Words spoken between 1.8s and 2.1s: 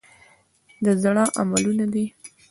دي.